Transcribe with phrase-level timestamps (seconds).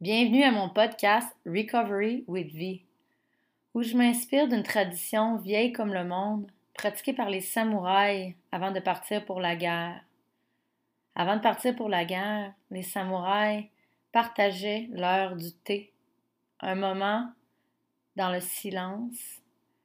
[0.00, 2.86] Bienvenue à mon podcast Recovery with V,
[3.74, 8.80] où je m'inspire d'une tradition vieille comme le monde, pratiquée par les samouraïs avant de
[8.80, 10.02] partir pour la guerre.
[11.14, 13.66] Avant de partir pour la guerre, les samouraïs
[14.10, 15.92] partageaient l'heure du thé,
[16.60, 17.30] un moment
[18.16, 19.42] dans le silence,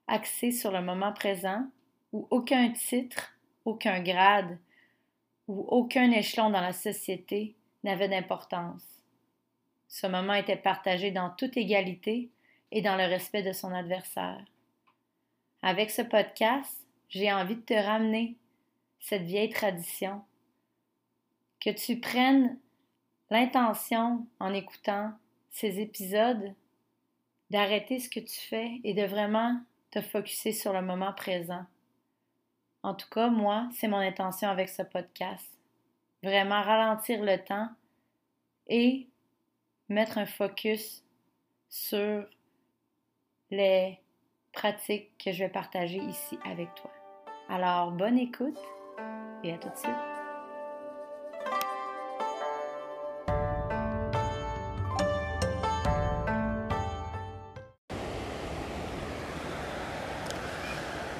[0.08, 1.68] axé sur le moment présent,
[2.14, 4.58] où aucun titre, aucun grade
[5.50, 7.54] ou aucun échelon dans la société
[7.84, 8.95] n'avait d'importance.
[9.88, 12.30] Ce moment était partagé dans toute égalité
[12.72, 14.44] et dans le respect de son adversaire.
[15.62, 18.38] Avec ce podcast, j'ai envie de te ramener
[19.00, 20.24] cette vieille tradition,
[21.60, 22.58] que tu prennes
[23.30, 25.14] l'intention en écoutant
[25.52, 26.54] ces épisodes
[27.50, 29.60] d'arrêter ce que tu fais et de vraiment
[29.92, 31.66] te focuser sur le moment présent.
[32.84, 35.50] En tout cas, moi, c'est mon intention avec ce podcast.
[36.22, 37.70] Vraiment ralentir le temps
[38.68, 39.08] et
[39.90, 41.04] mettre un focus
[41.70, 42.26] sur
[43.52, 44.00] les
[44.52, 46.92] pratiques que je vais partager ici avec toi.
[47.50, 48.58] Alors, bonne écoute
[49.44, 49.92] et à tout de suite.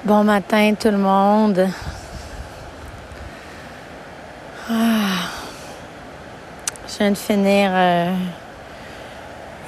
[0.04, 1.68] Bon matin tout le monde.
[4.68, 5.30] Ah.
[6.86, 8.14] Je viens de finir euh,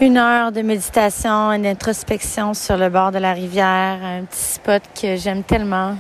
[0.01, 4.83] une heure de méditation et d'introspection sur le bord de la rivière, un petit spot
[5.01, 5.97] que j'aime tellement.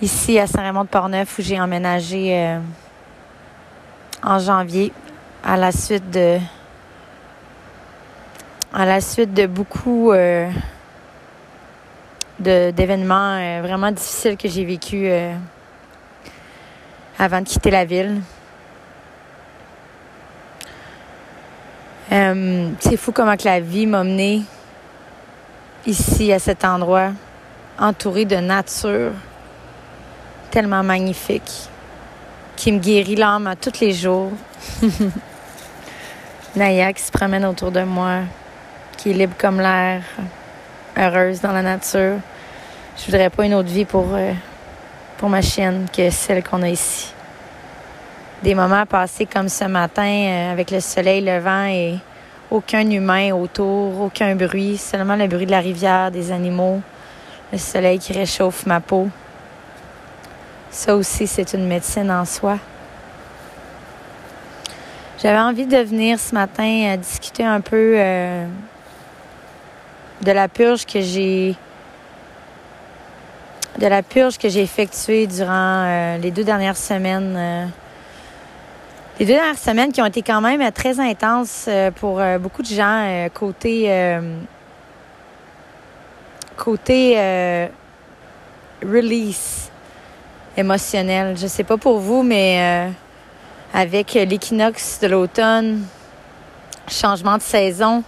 [0.00, 2.60] Ici à Saint-Raymond-de-Portneuf où j'ai emménagé euh,
[4.22, 4.92] en janvier
[5.42, 6.38] à la suite de
[8.72, 10.48] à la suite de beaucoup euh,
[12.38, 15.10] d'événements euh, vraiment difficiles que j'ai vécu
[17.18, 18.20] avant de quitter la ville.
[22.12, 24.42] Euh, c'est fou comment que la vie m'a mené
[25.86, 27.10] ici, à cet endroit,
[27.78, 29.12] entouré de nature
[30.50, 31.68] tellement magnifique,
[32.54, 34.30] qui me guérit l'âme à tous les jours.
[36.56, 38.20] Naya qui se promène autour de moi,
[38.96, 40.02] qui est libre comme l'air,
[40.96, 42.18] heureuse dans la nature.
[42.96, 44.32] Je voudrais pas une autre vie pour, euh,
[45.18, 47.15] pour ma chienne que celle qu'on a ici
[48.42, 51.98] des moments passés comme ce matin euh, avec le soleil levant et
[52.50, 56.80] aucun humain autour, aucun bruit, seulement le bruit de la rivière, des animaux,
[57.52, 59.08] le soleil qui réchauffe ma peau.
[60.70, 62.58] Ça aussi, c'est une médecine en soi.
[65.22, 68.46] J'avais envie de venir ce matin euh, discuter un peu euh,
[70.22, 71.56] de la purge que j'ai
[73.78, 77.70] de la purge que j'ai effectuée durant les deux dernières semaines
[79.18, 82.62] les deux dernières semaines qui ont été quand même très intenses euh, pour euh, beaucoup
[82.62, 83.90] de gens euh, côté
[86.56, 87.16] côté
[88.82, 89.70] release
[90.56, 91.36] émotionnel.
[91.36, 92.90] Je sais pas pour vous, mais
[93.74, 95.82] avec l'équinoxe de l'automne,
[96.88, 98.02] changement de saison,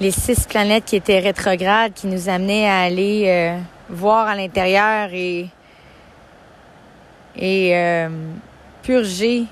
[0.00, 3.56] les six planètes qui étaient rétrogrades, qui nous amenaient à aller
[3.88, 5.48] voir à l'intérieur et
[7.34, 8.06] et
[8.82, 9.46] purger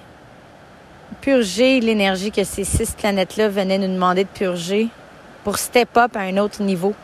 [1.20, 4.88] purger l'énergie que ces six planètes-là venaient nous demander de purger
[5.44, 6.94] pour step up à un autre niveau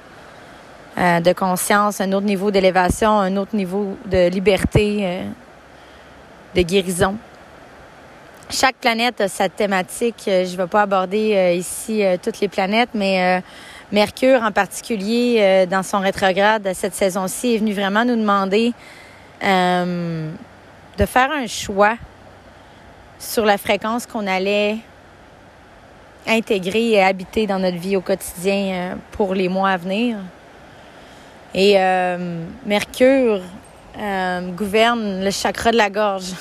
[0.98, 5.22] euh, de conscience, un autre niveau d'élévation, un autre niveau de liberté, euh,
[6.54, 7.16] de guérison.
[8.48, 10.24] Chaque planète a sa thématique.
[10.26, 13.42] Euh, je ne vais pas aborder ici toutes les planètes, mais
[13.92, 18.72] Mercure en particulier, dans son rétrograde cette saison-ci, est venu vraiment nous demander
[19.42, 21.96] de faire un choix
[23.18, 24.78] sur la fréquence qu'on allait
[26.26, 30.18] intégrer et habiter dans notre vie au quotidien euh, pour les mois à venir.
[31.54, 33.40] Et euh, Mercure
[33.98, 36.32] euh, gouverne le chakra de la gorge.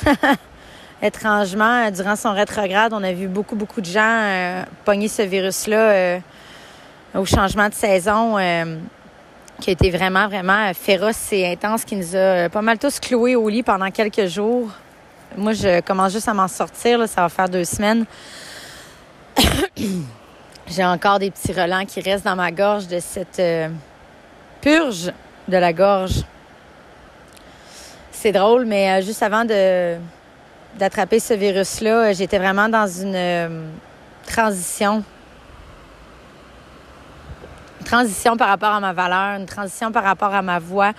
[1.01, 6.19] Étrangement, durant son rétrograde, on a vu beaucoup, beaucoup de gens pogner ce virus-là
[7.13, 8.38] au changement de saison
[9.59, 13.35] qui a été vraiment, vraiment féroce et intense, qui nous a pas mal tous cloués
[13.35, 14.69] au lit pendant quelques jours.
[15.37, 17.07] Moi, je commence juste à m'en sortir.
[17.09, 18.05] ça va faire deux semaines.
[20.67, 23.67] J'ai encore des petits relents qui restent dans ma gorge de cette euh,
[24.61, 25.11] purge
[25.47, 26.23] de la gorge.
[28.11, 29.97] C'est drôle, mais euh, juste avant de
[30.75, 33.69] d'attraper ce virus-là, j'étais vraiment dans une euh,
[34.25, 35.03] transition.
[37.79, 40.93] Une transition par rapport à ma valeur, une transition par rapport à ma voix,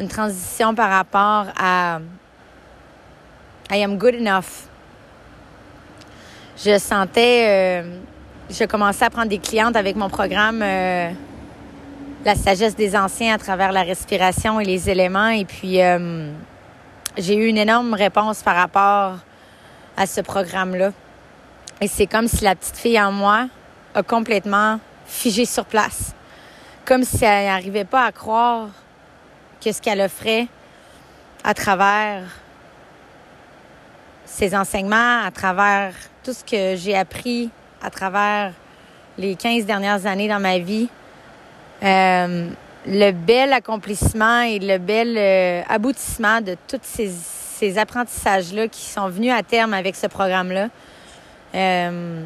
[0.00, 2.00] une transition par rapport à
[3.74, 4.68] I am good enough.
[6.56, 7.98] Je sentais euh,
[8.48, 11.10] j'ai commencé à prendre des clientes avec mon programme euh,
[12.24, 15.26] La sagesse des anciens à travers la respiration et les éléments.
[15.26, 16.30] Et puis, euh,
[17.18, 19.18] j'ai eu une énorme réponse par rapport
[19.96, 20.92] à ce programme-là.
[21.80, 23.48] Et c'est comme si la petite fille en moi
[23.96, 26.14] a complètement figé sur place.
[26.84, 28.68] Comme si elle n'arrivait pas à croire
[29.60, 30.46] que ce qu'elle offrait
[31.42, 32.22] à travers
[34.24, 35.92] ses enseignements, à travers
[36.22, 37.50] tout ce que j'ai appris
[37.82, 38.52] à travers
[39.18, 40.88] les 15 dernières années dans ma vie,
[41.82, 42.48] euh,
[42.86, 49.08] le bel accomplissement et le bel euh, aboutissement de tous ces, ces apprentissages-là qui sont
[49.08, 50.68] venus à terme avec ce programme-là.
[51.54, 52.22] Euh,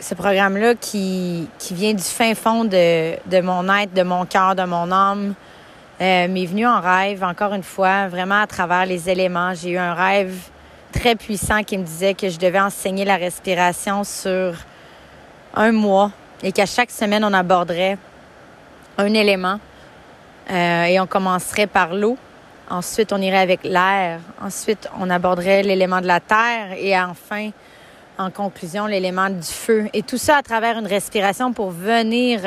[0.00, 4.54] ce programme-là qui, qui vient du fin fond de, de mon être, de mon cœur,
[4.54, 5.34] de mon âme,
[6.00, 9.54] euh, m'est venu en rêve, encore une fois, vraiment à travers les éléments.
[9.54, 10.34] J'ai eu un rêve
[10.92, 14.54] très puissant qui me disait que je devais enseigner la respiration sur
[15.54, 16.10] un mois
[16.42, 17.96] et qu'à chaque semaine, on aborderait
[18.98, 19.60] un élément
[20.50, 22.16] euh, et on commencerait par l'eau.
[22.68, 24.20] Ensuite, on irait avec l'air.
[24.42, 27.50] Ensuite, on aborderait l'élément de la terre et enfin,
[28.18, 29.88] en conclusion, l'élément du feu.
[29.92, 32.40] Et tout ça à travers une respiration pour venir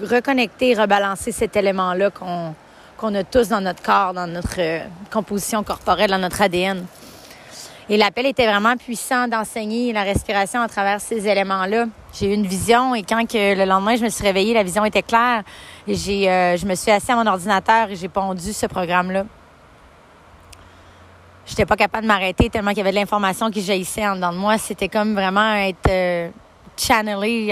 [0.00, 2.54] reconnecter, rebalancer cet élément-là qu'on
[3.04, 4.78] qu'on a tous dans notre corps, dans notre euh,
[5.12, 6.86] composition corporelle, dans notre ADN.
[7.90, 11.84] Et l'appel était vraiment puissant d'enseigner la respiration à travers ces éléments-là.
[12.14, 14.86] J'ai eu une vision et quand que le lendemain je me suis réveillée, la vision
[14.86, 15.42] était claire.
[15.86, 19.26] J'ai, euh, je me suis assise à mon ordinateur et j'ai pondu ce programme-là.
[21.44, 24.32] J'étais pas capable de m'arrêter tellement qu'il y avait de l'information qui jaillissait en dedans
[24.32, 24.56] de moi.
[24.56, 26.30] C'était comme vraiment être euh,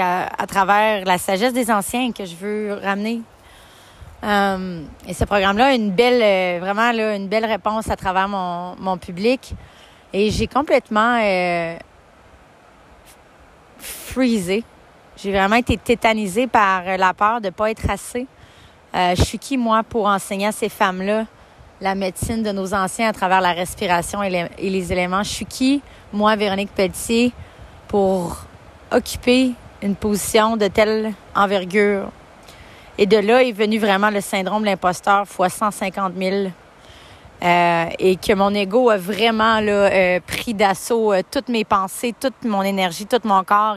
[0.00, 3.20] à, travers la sagesse des anciens que je veux ramener
[4.24, 8.28] euh, et ce programme-là a une belle, euh, vraiment là, une belle réponse à travers
[8.28, 9.54] mon, public.
[10.12, 11.76] Et j'ai complètement euh,
[13.78, 14.62] freezé.
[15.16, 18.26] J'ai vraiment été tétanisée par la peur de ne pas être assez.
[18.94, 21.24] Je suis qui, moi, pour enseigner à ces femmes-là
[21.80, 25.22] la médecine de nos anciens à travers la respiration et les, et les éléments?
[25.22, 25.82] Je suis qui,
[26.12, 27.32] moi, Véronique Pelletier,
[27.88, 28.44] pour
[28.90, 29.52] occuper
[29.82, 32.10] une position de telle envergure
[32.98, 36.48] et de là est venu vraiment le syndrome de l'imposteur fois 150 000.
[37.42, 42.14] Euh, et que mon ego a vraiment là, euh, pris d'assaut euh, toutes mes pensées,
[42.20, 43.76] toute mon énergie, tout mon corps.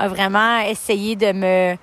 [0.00, 1.76] A vraiment essayé de me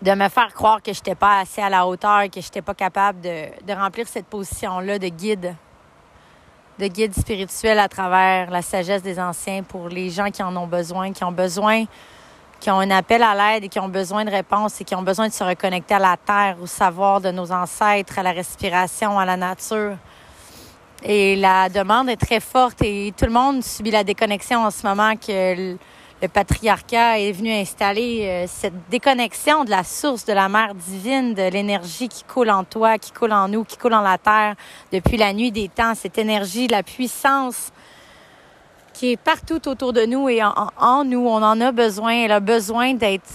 [0.00, 2.62] de me faire croire que je n'étais pas assez à la hauteur, que je n'étais
[2.62, 5.54] pas capable de, de remplir cette position-là de guide,
[6.78, 10.66] de guide spirituel à travers la sagesse des anciens pour les gens qui en ont
[10.66, 11.84] besoin, qui ont besoin
[12.60, 15.02] qui ont un appel à l'aide et qui ont besoin de réponses et qui ont
[15.02, 19.18] besoin de se reconnecter à la terre, au savoir de nos ancêtres, à la respiration,
[19.18, 19.96] à la nature.
[21.02, 24.86] Et la demande est très forte et tout le monde subit la déconnexion en ce
[24.86, 25.76] moment que
[26.22, 31.34] le patriarcat est venu installer euh, cette déconnexion de la source de la mère divine,
[31.34, 34.54] de l'énergie qui coule en toi, qui coule en nous, qui coule en la terre
[34.90, 37.72] depuis la nuit des temps, cette énergie, la puissance
[38.94, 41.26] qui est partout autour de nous et en, nous.
[41.26, 42.12] On en a besoin.
[42.24, 43.28] Elle a besoin d'être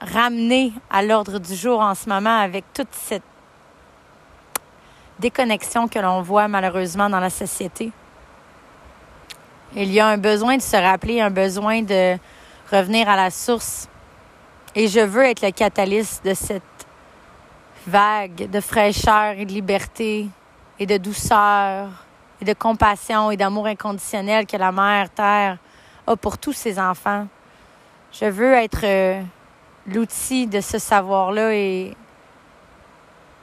[0.00, 3.22] ramenée à l'ordre du jour en ce moment avec toute cette
[5.20, 7.92] déconnexion que l'on voit malheureusement dans la société.
[9.76, 12.16] Il y a un besoin de se rappeler, un besoin de
[12.72, 13.88] revenir à la source.
[14.74, 16.62] Et je veux être le catalyste de cette
[17.86, 20.26] vague de fraîcheur et de liberté
[20.78, 22.03] et de douceur
[22.44, 25.58] de compassion et d'amour inconditionnel que la mère Terre
[26.06, 27.26] a pour tous ses enfants.
[28.12, 29.20] Je veux être euh,
[29.86, 31.96] l'outil de ce savoir-là et,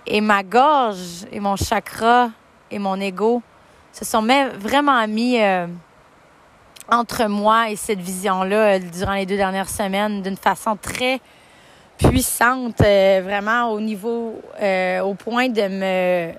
[0.06, 2.30] et ma gorge et mon chakra
[2.70, 3.42] et mon ego
[3.92, 4.26] se sont
[4.58, 5.68] vraiment mis euh,
[6.90, 11.20] entre moi et cette vision-là euh, durant les deux dernières semaines d'une façon très
[11.98, 14.42] puissante, vraiment au niveau,
[15.04, 16.34] au point de me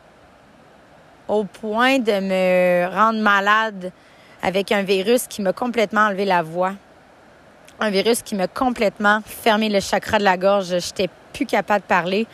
[1.33, 3.91] au point de me rendre malade
[4.43, 6.73] avec un virus qui m'a complètement enlevé la voix.
[7.81, 10.79] Un virus qui m'a complètement fermé le chakra de la gorge.
[10.79, 12.27] J'étais plus capable de parler.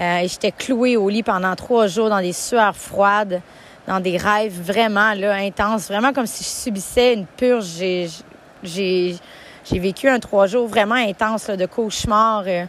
[0.00, 3.42] Euh, et j'étais clouée au lit pendant trois jours dans des sueurs froides,
[3.86, 7.68] dans des rêves vraiment là, intenses, vraiment comme si je subissais une purge.
[8.64, 9.18] J'ai,
[9.70, 12.42] vécu un trois jours vraiment intense de cauchemar.
[12.48, 12.64] Euh,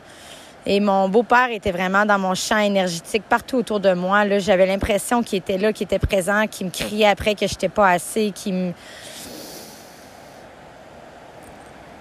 [0.66, 4.24] et mon beau-père était vraiment dans mon champ énergétique partout autour de moi.
[4.24, 7.70] Là, j'avais l'impression qu'il était là, qu'il était présent, qu'il me criait après que j'étais
[7.70, 8.74] pas assez, qu'il me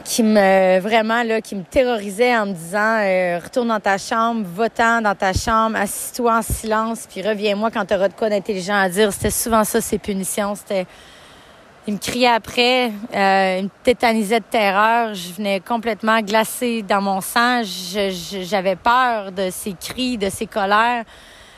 [0.04, 4.44] qui me vraiment là qui me terrorisait en me disant euh, retourne dans ta chambre,
[4.52, 8.76] va-t'en dans ta chambre, assis-toi en silence, puis reviens-moi quand tu auras de quoi d'intelligent
[8.76, 9.12] à dire.
[9.12, 10.86] C'était souvent ça ces punitions, c'était
[11.88, 15.14] Il me criait après, euh, il me tétanisait de terreur.
[15.14, 17.62] Je venais complètement glacée dans mon sang.
[17.64, 21.04] J'avais peur de ses cris, de ses colères.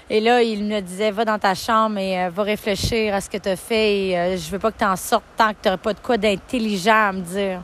[0.09, 3.29] Et là, il me disait, va dans ta chambre et euh, va réfléchir à ce
[3.29, 3.99] que tu as fait.
[3.99, 6.17] Et euh, je veux pas que tu en sortes tant que tu pas de quoi
[6.17, 7.61] d'intelligent à me dire.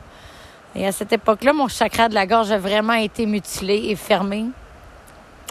[0.75, 4.45] Et à cette époque-là, mon chakra de la gorge a vraiment été mutilé et fermé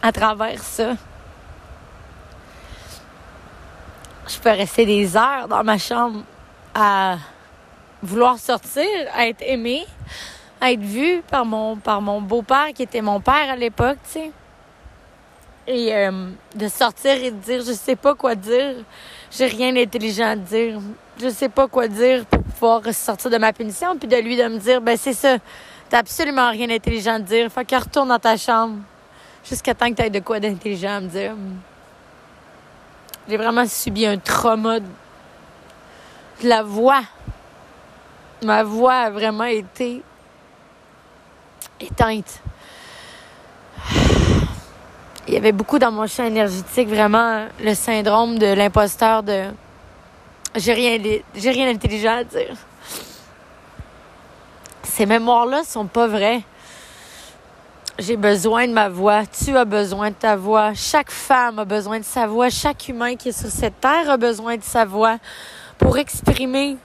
[0.00, 0.93] à travers ça.
[4.29, 6.23] Je peux rester des heures dans ma chambre
[6.74, 7.18] à
[8.02, 9.86] vouloir sortir, à être aimé,
[10.60, 14.10] à être vu par mon, par mon beau-père qui était mon père à l'époque, tu
[14.10, 14.32] sais.
[15.66, 18.76] Et euh, de sortir et de dire, je sais pas quoi dire,
[19.30, 20.80] j'ai rien d'intelligent à dire,
[21.20, 24.44] je sais pas quoi dire pour pouvoir sortir de ma punition, puis de lui de
[24.44, 25.36] me dire, ben c'est ça,
[25.88, 28.78] t'as absolument rien d'intelligent à dire, faut que retourne dans ta chambre
[29.44, 31.34] jusqu'à temps que t'aies de quoi d'intelligent à me dire.
[33.28, 34.78] J'ai vraiment subi un trauma
[36.42, 37.02] la voix.
[38.42, 40.02] Ma voix a vraiment été
[41.80, 42.40] éteinte.
[45.28, 49.44] Il y avait beaucoup dans mon champ énergétique, vraiment le syndrome de l'imposteur de
[50.56, 50.99] j'ai rien
[51.35, 52.56] j'ai rien d'intelligent à dire.
[54.82, 56.42] Ces mémoires-là sont pas vraies.
[57.99, 59.23] J'ai besoin de ma voix.
[59.26, 60.73] Tu as besoin de ta voix.
[60.75, 62.49] Chaque femme a besoin de sa voix.
[62.49, 65.18] Chaque humain qui est sur cette terre a besoin de sa voix
[65.80, 66.76] pour exprimer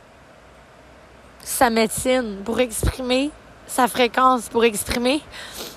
[1.44, 3.30] sa médecine, pour exprimer
[3.68, 5.22] sa fréquence, pour exprimer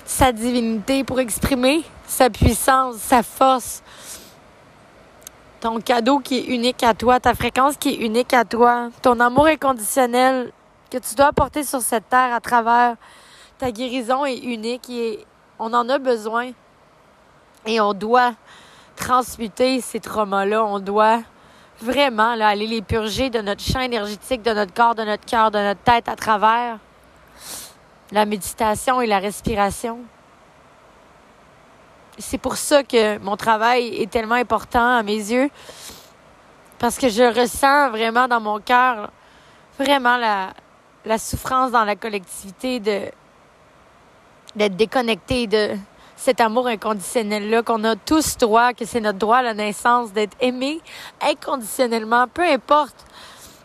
[0.05, 3.83] sa divinité, pour exprimer sa puissance, sa force.
[5.59, 9.19] Ton cadeau qui est unique à toi, ta fréquence qui est unique à toi, ton
[9.19, 10.51] amour inconditionnel
[10.89, 12.95] que tu dois apporter sur cette terre à travers
[13.57, 15.25] ta guérison est unique et
[15.59, 16.51] on en a besoin.
[17.65, 18.33] Et on doit
[18.95, 20.63] transmuter ces traumas-là.
[20.63, 21.19] On doit
[21.81, 25.51] vraiment là, aller les purger de notre champ énergétique, de notre corps, de notre cœur,
[25.51, 26.77] de notre tête à travers
[28.11, 29.99] la méditation et la respiration.
[32.17, 35.49] C'est pour ça que mon travail est tellement important à mes yeux,
[36.77, 39.11] parce que je ressens vraiment dans mon cœur
[39.77, 40.53] vraiment la,
[41.05, 43.01] la souffrance dans la collectivité de
[44.55, 45.77] d'être déconnecté de
[46.19, 50.35] cet amour inconditionnel-là qu'on a tous droit, que c'est notre droit à la naissance d'être
[50.41, 50.81] aimé
[51.21, 53.05] inconditionnellement, peu importe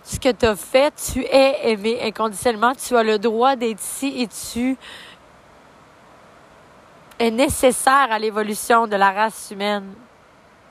[0.04, 4.23] ce que tu as fait, tu es aimé inconditionnellement, tu as le droit d'être ici
[4.23, 4.76] et tu
[7.18, 9.92] es nécessaire à l'évolution de la race humaine.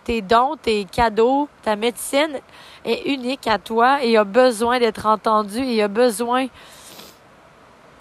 [0.06, 2.40] Tes dons, tes cadeaux, ta médecine
[2.86, 6.48] est unique à toi et a besoin d'être entendu et a besoin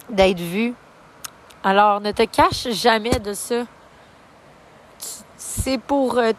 [0.09, 0.73] d'être vu.
[1.65, 3.63] Alors, ne te cache jamais de ça.
[5.37, 6.33] C'est pour euh,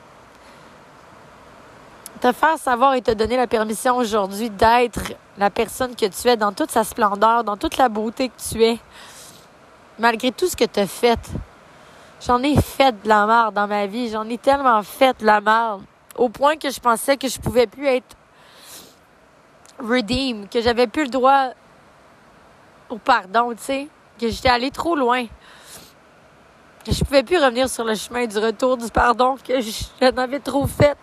[2.20, 6.36] te faire savoir et te donner la permission aujourd'hui d'être la personne que tu es
[6.36, 8.78] dans toute sa splendeur, dans toute la beauté que tu es,
[9.98, 11.20] malgré tout ce que tu as fait.
[12.20, 14.10] J'en ai fait de la merde dans ma vie.
[14.10, 15.84] J'en ai tellement fait de la merde.
[16.18, 18.18] Au point que je pensais que je pouvais plus être
[19.80, 21.52] redeem, que j'avais plus le droit
[22.90, 23.88] au pardon, tu sais
[24.24, 25.26] que j'étais allée trop loin.
[26.88, 30.68] Je pouvais plus revenir sur le chemin du retour du pardon, que j'en avais trop
[30.68, 30.98] fait.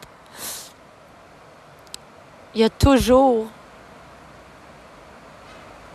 [2.54, 3.46] Il y a toujours,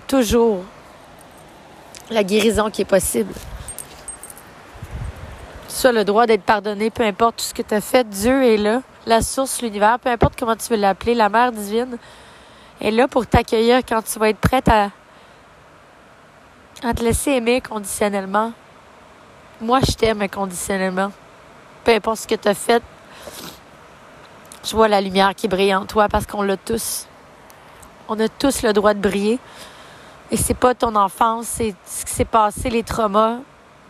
[0.07, 0.63] toujours
[2.09, 3.33] la guérison qui est possible.
[5.67, 8.07] Tu as le droit d'être pardonné, peu importe tout ce que tu as fait.
[8.07, 11.97] Dieu est là, la source, l'univers, peu importe comment tu veux l'appeler, la mère divine
[12.81, 14.91] est là pour t'accueillir quand tu vas être prête à
[16.85, 18.53] à te laisser aimer conditionnellement.
[19.59, 21.11] Moi, je t'aime inconditionnellement.
[21.83, 22.83] Peu importe ce que tu as fait,
[24.63, 27.07] je vois la lumière qui brille en toi parce qu'on l'a tous.
[28.07, 29.39] On a tous le droit de briller.
[30.31, 33.37] Et c'est pas ton enfance, c'est ce qui s'est passé, les traumas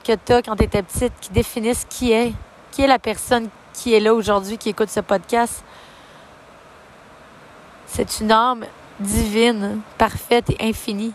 [0.03, 2.33] que tu as quand tu étais petite qui définissent qui est,
[2.71, 5.63] qui est la personne qui est là aujourd'hui, qui écoute ce podcast.
[7.87, 8.65] C'est une âme
[8.99, 11.13] divine, parfaite et infinie.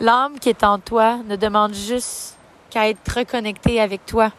[0.00, 2.36] L'âme qui est en toi ne demande juste
[2.68, 4.30] qu'à être reconnectée avec toi.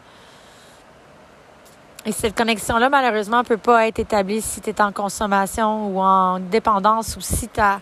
[2.06, 6.00] Et cette connexion-là, malheureusement, ne peut pas être établie si tu es en consommation ou
[6.00, 7.80] en dépendance ou si ta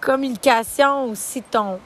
[0.00, 1.80] communication ou si ton,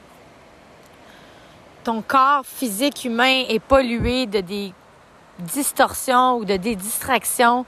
[1.83, 4.73] ton corps physique humain est pollué de des
[5.39, 7.65] distorsions ou de des distractions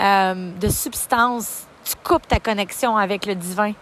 [0.00, 1.68] euh, de substances.
[1.84, 3.72] Tu coupes ta connexion avec le divin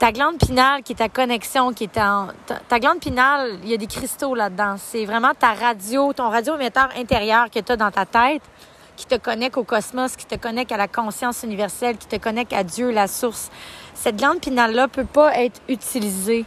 [0.00, 2.28] ta glande pinale qui est ta connexion, qui est en.
[2.68, 4.76] Ta, glande pinale, il y a des cristaux là-dedans.
[4.78, 8.42] C'est vraiment ta radio, ton radioémetteur intérieur que tu as dans ta tête
[8.96, 12.52] qui te connecte au cosmos, qui te connecte à la conscience universelle, qui te connecte
[12.54, 13.50] à Dieu, la source.
[13.94, 16.46] Cette glande pinale-là peut pas être utilisée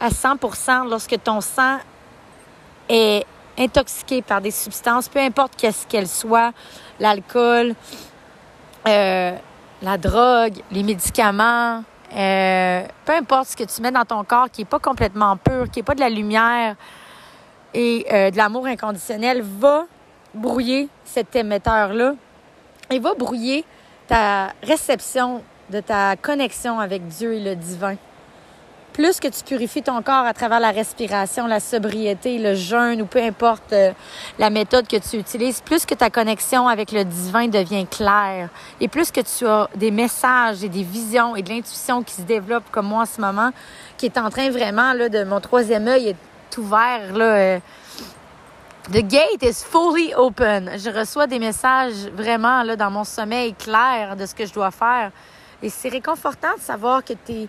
[0.00, 1.78] à 100% lorsque ton sang
[2.88, 3.26] est
[3.58, 6.52] intoxiqué par des substances, peu importe qu'est-ce qu'elles soient,
[7.00, 7.74] l'alcool,
[8.86, 9.32] euh,
[9.82, 11.82] la drogue, les médicaments,
[12.14, 15.70] euh, peu importe ce que tu mets dans ton corps qui n'est pas complètement pur,
[15.70, 16.76] qui n'est pas de la lumière
[17.74, 19.86] et euh, de l'amour inconditionnel, va
[20.34, 22.14] brouiller cet émetteur-là
[22.90, 23.64] et va brouiller
[24.06, 27.96] ta réception de ta connexion avec Dieu et le divin
[28.96, 33.04] plus que tu purifies ton corps à travers la respiration, la sobriété, le jeûne ou
[33.04, 33.92] peu importe euh,
[34.38, 38.48] la méthode que tu utilises, plus que ta connexion avec le divin devient claire
[38.80, 42.22] et plus que tu as des messages et des visions et de l'intuition qui se
[42.22, 43.50] développent comme moi en ce moment,
[43.98, 47.24] qui est en train vraiment là, de mon troisième œil est ouvert là.
[47.24, 47.58] Euh,
[48.90, 50.70] The gate is fully open.
[50.78, 54.70] Je reçois des messages vraiment là dans mon sommeil clair de ce que je dois
[54.70, 55.10] faire.
[55.62, 57.48] Et c'est réconfortant de savoir que tu es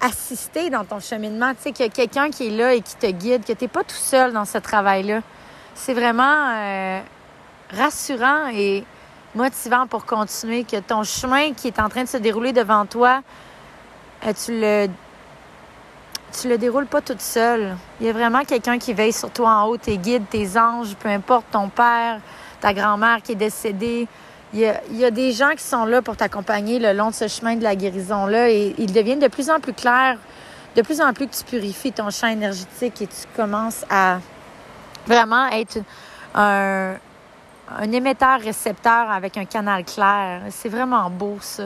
[0.00, 2.96] assister dans ton cheminement, tu sais, qu'il y a quelqu'un qui est là et qui
[2.96, 5.20] te guide, que tu n'es pas tout seul dans ce travail-là.
[5.74, 7.00] C'est vraiment euh,
[7.72, 8.84] rassurant et
[9.34, 13.22] motivant pour continuer, que ton chemin qui est en train de se dérouler devant toi,
[14.26, 14.88] euh, tu le
[16.38, 17.76] tu le déroules pas toute seule.
[18.00, 20.94] Il y a vraiment quelqu'un qui veille sur toi en haut, tes guides, tes anges,
[20.96, 22.20] peu importe ton père,
[22.60, 24.06] ta grand-mère qui est décédée,
[24.54, 27.56] il y, a, des gens qui sont là pour t'accompagner le long de ce chemin
[27.56, 30.18] de la guérison-là et ils deviennent de plus en plus clairs,
[30.76, 34.20] de plus en plus que tu purifies ton champ énergétique et tu commences à
[35.06, 35.78] vraiment être
[36.34, 36.94] un,
[37.92, 40.42] émetteur-récepteur avec un canal clair.
[40.50, 41.64] C'est vraiment beau, ça.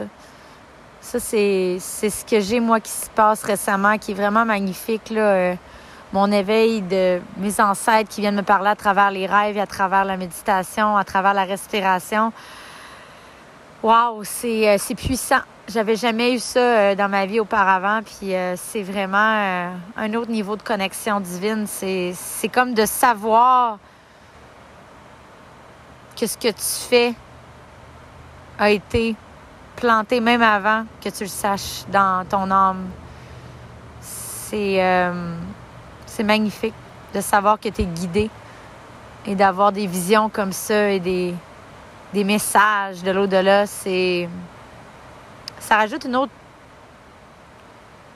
[1.03, 5.21] Ça, c'est, ce que j'ai, moi, qui se passe récemment, qui est vraiment magnifique, là.
[5.21, 5.55] Euh,
[6.13, 9.67] mon éveil de mes ancêtres qui viennent me parler à travers les rêves et à
[9.67, 12.33] travers la méditation, à travers la respiration.
[13.83, 15.41] Wow, euh, c'est puissant.
[15.67, 20.31] J'avais jamais eu ça euh, dans ma vie auparavant, puis euh, c'est vraiment un autre
[20.31, 21.67] niveau de connexion divine.
[21.67, 22.15] C'est
[22.53, 23.79] comme de savoir
[26.15, 27.15] que ce que tu fais
[28.59, 29.17] a été
[29.77, 32.87] planté même avant que tu le saches dans ton âme.
[34.51, 34.77] C'est
[36.23, 36.75] magnifique
[37.15, 38.29] de savoir que tu es guidé
[39.25, 41.35] et d'avoir des visions comme ça et des
[42.13, 44.29] des messages de l'au-delà, c'est.
[45.59, 46.33] Ça rajoute une autre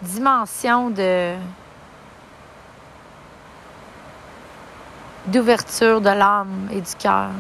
[0.03, 1.35] dimension de.
[5.27, 7.31] d'ouverture de l'âme et du cœur.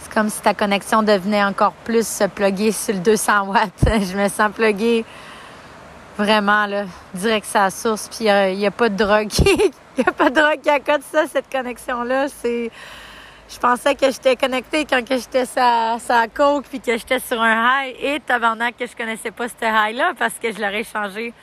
[0.00, 3.70] C'est comme si ta connexion devenait encore plus se plugger sur le 200 watts.
[3.84, 5.04] Je me sens pluguée
[6.16, 8.08] vraiment, là, direct la source.
[8.08, 9.30] Puis il n'y a, pas de drogue.
[9.98, 12.28] Il a pas de drogue qui accote ça, cette connexion-là.
[12.28, 12.70] C'est
[13.52, 17.84] je pensais que j'étais connectée quand j'étais sa, sa coke puis que j'étais sur un
[17.84, 21.34] high et tabarnak que je connaissais pas ce high-là parce que je l'aurais changé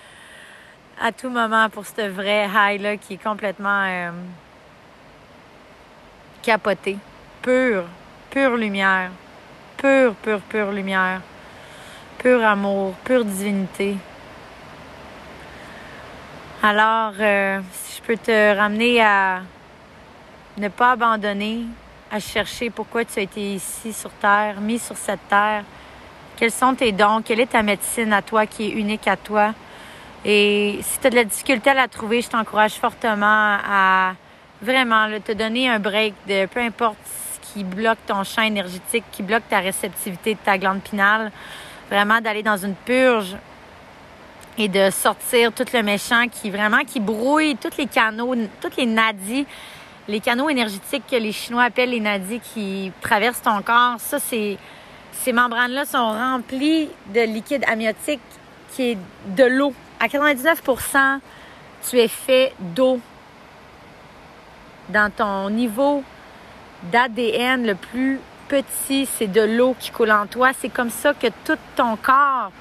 [1.01, 4.11] à tout moment pour ce vrai high-là qui est complètement euh,
[6.41, 6.97] capoté.
[7.41, 7.83] Pure,
[8.29, 9.11] pure lumière.
[9.75, 11.21] Pure, pure, pure lumière.
[12.19, 13.97] Pur amour, pure divinité.
[16.63, 19.41] Alors, euh, si je peux te ramener à
[20.57, 21.65] ne pas abandonner,
[22.11, 25.63] à chercher pourquoi tu as été ici sur Terre, mis sur cette Terre.
[26.35, 27.21] Quels sont tes dons?
[27.23, 29.53] Quelle est ta médecine à toi qui est unique à toi?
[30.23, 34.13] Et si tu as de la difficulté à la trouver, je t'encourage fortement à
[34.61, 39.23] vraiment te donner un break de peu importe ce qui bloque ton champ énergétique, qui
[39.23, 41.31] bloque ta réceptivité de ta glande pinale.
[41.89, 43.35] Vraiment d'aller dans une purge
[44.57, 48.85] et de sortir tout le méchant qui vraiment qui brouille tous les canaux, toutes les
[48.85, 49.45] nadis
[50.07, 54.57] les canaux énergétiques que les Chinois appellent les nadis qui traversent ton corps, ça, c'est,
[55.11, 58.21] ces membranes-là sont remplies de liquide amniotique
[58.73, 58.97] qui est
[59.35, 59.73] de l'eau.
[59.99, 61.19] À 99%
[61.89, 62.99] tu es fait d'eau.
[64.89, 66.03] Dans ton niveau
[66.91, 70.51] d'ADN le plus petit, c'est de l'eau qui coule en toi.
[70.57, 72.51] C'est comme ça que tout ton corps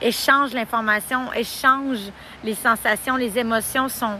[0.00, 1.98] échange l'information, échange
[2.44, 4.18] les sensations, les émotions sont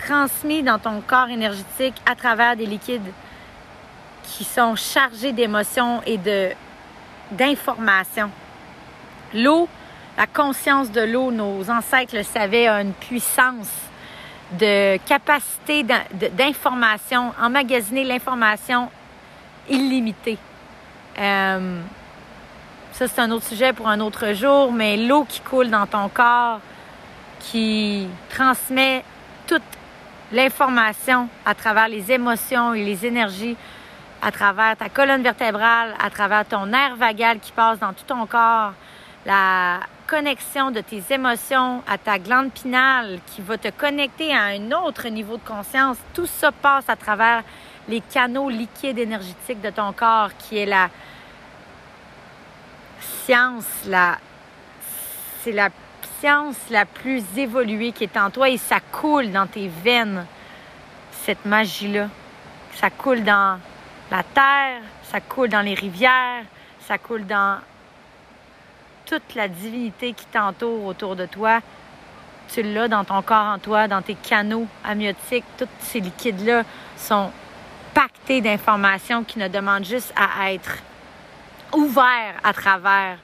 [0.00, 3.12] transmis dans ton corps énergétique à travers des liquides
[4.22, 6.50] qui sont chargés d'émotions et de
[7.30, 8.30] d'informations.
[9.34, 9.68] L'eau,
[10.16, 13.70] la conscience de l'eau, nos ancêtres le savaient, a une puissance
[14.58, 18.90] de capacité d'information, emmagasiner l'information
[19.68, 20.38] illimitée.
[21.18, 21.80] Euh,
[22.92, 26.08] ça, c'est un autre sujet pour un autre jour, mais l'eau qui coule dans ton
[26.08, 26.58] corps,
[27.38, 29.04] qui transmet
[29.46, 29.62] toute
[30.32, 33.56] l'information à travers les émotions et les énergies
[34.22, 38.26] à travers ta colonne vertébrale, à travers ton nerf vagal qui passe dans tout ton
[38.26, 38.72] corps,
[39.24, 44.72] la connexion de tes émotions à ta glande pinale qui va te connecter à un
[44.72, 45.96] autre niveau de conscience.
[46.12, 47.42] Tout ça passe à travers
[47.88, 50.90] les canaux liquides énergétiques de ton corps qui est la
[53.24, 54.18] science, la
[55.42, 55.70] c'est la
[56.70, 60.26] la plus évoluée qui est en toi et ça coule dans tes veines,
[61.22, 62.08] cette magie-là.
[62.74, 63.58] Ça coule dans
[64.10, 66.44] la terre, ça coule dans les rivières,
[66.80, 67.58] ça coule dans
[69.06, 71.60] toute la divinité qui t'entoure autour de toi.
[72.52, 75.44] Tu l'as dans ton corps en toi, dans tes canaux amniotiques.
[75.56, 76.64] Tous ces liquides-là
[76.96, 77.30] sont
[77.94, 80.78] pactés d'informations qui ne demandent juste à être
[81.72, 83.18] ouverts à travers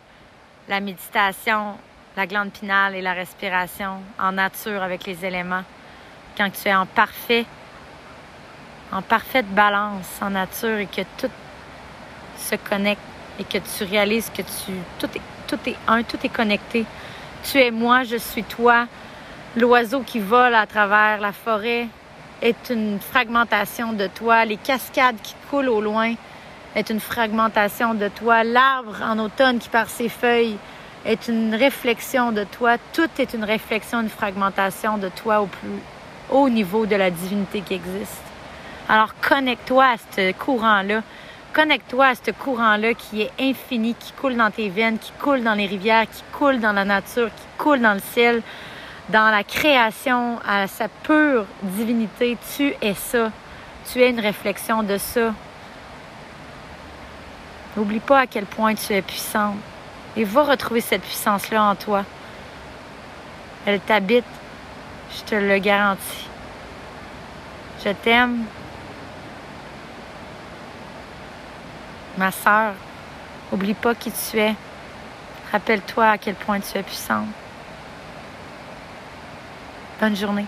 [0.68, 1.76] la méditation,
[2.16, 5.64] la glande pinale et la respiration en nature avec les éléments.
[6.36, 7.44] Quand tu es en parfait,
[8.90, 11.30] en parfaite balance en nature et que tout
[12.38, 13.02] se connecte
[13.38, 16.84] et que tu réalises que tu tout est tout est un, tout est connecté.
[17.44, 18.86] Tu es moi, je suis toi.
[19.56, 21.86] L'oiseau qui vole à travers la forêt
[22.42, 24.44] est une fragmentation de toi.
[24.44, 26.14] Les cascades qui coulent au loin
[26.74, 28.42] est une fragmentation de toi.
[28.42, 30.58] L'arbre en automne qui par ses feuilles
[31.06, 32.76] est une réflexion de toi.
[32.92, 35.80] Tout est une réflexion, une fragmentation de toi au plus
[36.30, 38.22] haut niveau de la divinité qui existe.
[38.88, 41.02] Alors connecte-toi à ce courant-là.
[41.52, 45.54] Connecte-toi à ce courant-là qui est infini, qui coule dans tes veines, qui coule dans
[45.54, 48.42] les rivières, qui coule dans la nature, qui coule dans le ciel,
[49.08, 52.36] dans la création, à sa pure divinité.
[52.56, 53.30] Tu es ça.
[53.90, 55.32] Tu es une réflexion de ça.
[57.76, 59.56] N'oublie pas à quel point tu es puissante.
[60.16, 62.04] Et va retrouver cette puissance-là en toi.
[63.66, 64.24] Elle t'habite,
[65.14, 66.28] je te le garantis.
[67.84, 68.44] Je t'aime.
[72.16, 72.72] Ma sœur,
[73.52, 74.54] oublie pas qui tu es.
[75.52, 77.26] Rappelle-toi à quel point tu es puissante.
[80.00, 80.46] Bonne journée.